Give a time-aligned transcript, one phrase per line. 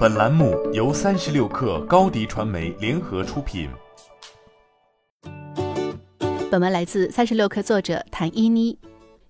[0.00, 3.68] 本栏目由三十六氪高低传媒联合出品。
[6.50, 8.78] 本文来自三十六氪作者谭一妮。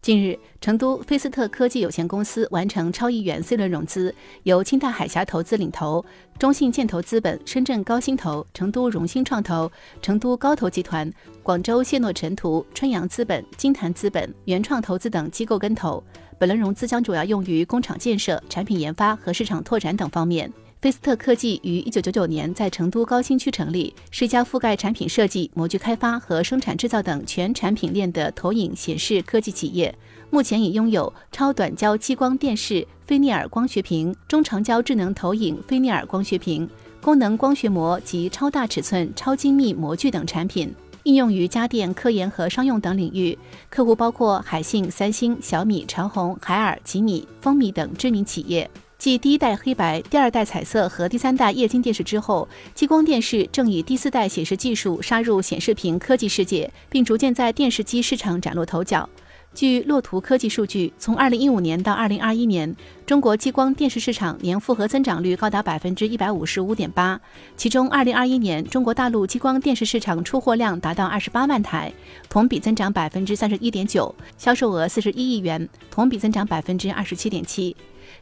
[0.00, 4.14] 近日，成都菲斯特科技有限公司完成超亿元 C 轮融资，
[4.44, 6.04] 由青大海峡投资领投，
[6.38, 9.70] 中信建投资本、深圳高新投、成都融兴创投、
[10.00, 16.02] 成都高投集团、广州谢诺尘图、春阳资本、金坛资本、原创投资等机构跟投。
[16.38, 20.50] 本轮融资将主要用于工厂建设、产品研发和市场拓展等方面。
[20.80, 29.92] 菲斯特科技于一九九九年在成都高新区成立，是一家覆盖产品设计、模具开发和生产制造等全产品链的投影显示科技企业。
[30.30, 36.68] 目前已拥有超短焦激光电视菲涅尔光学屏、中长焦智能投影菲涅尔光学屏、
[37.02, 43.36] 功能光学膜及超大尺寸超精密模具等产品，应用于家电、科研和商用等领域。
[43.68, 48.70] 客户包括海信、三星、小米、长虹、海尔、吉米、风米等知名企业。
[48.98, 59.08] 继第一代黑白、第二代彩色和第三代液晶电视之后，激光电视正以第四代显示技术杀入显示屏科技世界，并逐渐在电视机市场崭露头角。
[59.58, 67.20] 据洛图科技数据，从2015年到2021年，中国激光电视市场年复合增长率高达百分之一百五十五点八。
[67.56, 71.92] 其中，2021年中国大陆激光电视市场出货量达到二十八万台，
[72.28, 77.74] 同比增长百分之三十一点九，销售额四十一亿元，同比增长百分之二十七点七。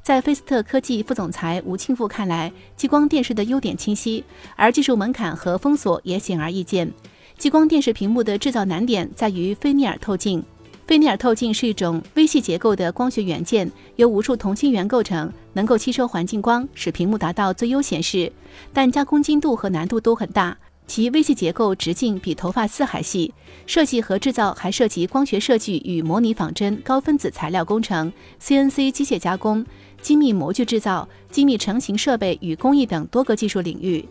[0.02, 4.24] 在菲斯特科技副总裁吴庆富看来，激光电视的优点清晰，
[4.56, 6.90] 而技术门槛和封锁也显而易见。
[7.36, 10.42] 激光电视屏幕的制造难点在于菲涅尔透镜。
[10.86, 18.30] 菲涅尔透镜是一种微细结构的光学元件，由无数同心圆构成，能够吸收环境光，使屏幕达到最优显示。
[18.72, 20.56] 但加工精度和难度都很大。
[20.86, 23.34] 其微细结构直径比头发丝还细，
[23.66, 29.66] 设计和制造还涉及光学设计与模拟仿真、高分子材料工程、CNC 机械加工、
[30.00, 34.08] 精密模具制造、精密成型设备与工艺等多个技术领域。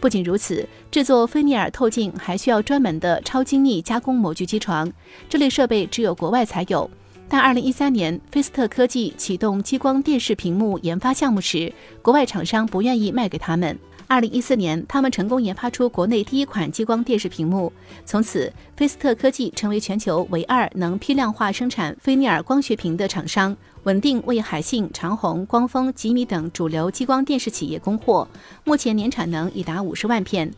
[0.00, 4.90] 不仅如此，制作菲涅尔透镜还需要专门的超精密加工模具机床，
[5.28, 6.88] 这类设备只有国外才有。
[7.28, 13.78] 但2013年，菲斯特科技启动激光电视屏幕研发项目时，国外厂商不愿意卖给他们。
[14.10, 17.70] 二零一四年，他们成功研发出国内第一款激光电视屏幕，
[18.06, 28.26] 从此，菲斯特科技成为全球唯二能批量化生产菲涅尔光学屏的厂商，稳定为海信、长虹、光峰、吉米等主流激光电视企业供货，
[28.64, 30.50] 目前年产能已达五十万片。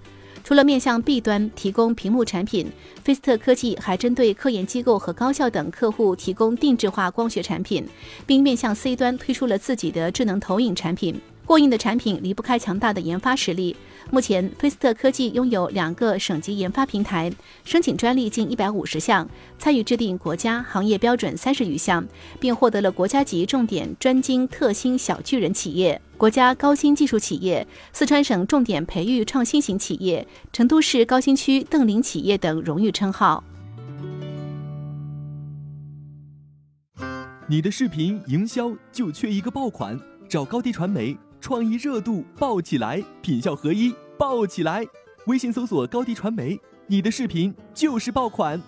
[0.43, 2.67] 除了面向 B 端提供屏幕产品，
[3.05, 7.87] 菲斯特科技还针对科研机构和高校等客户提供定制化光学产品，
[8.27, 11.21] 并面向 C 端推出了自己的智能投影产品。
[11.47, 13.75] 过硬的产品离不开强大的研发实力。
[14.09, 17.33] 目前，菲斯特科技拥有两个省级研发平台，
[17.65, 22.07] 申请专利近一百五十项，参与制定国家行业标准三十余项，
[22.39, 33.43] 并获得了国家级重点专精特新小巨人企业、国家高新技术企业、四川省重点培育创新型企业、成都市高新区邓林企业等荣誉称号。
[37.49, 39.99] 你的视频营销就缺一个爆款，
[40.29, 41.17] 找高低传媒。
[41.41, 44.85] 创意热度爆起来，品效合一爆起来。
[45.27, 48.61] 微信搜索高低传媒，你的视频就是爆款。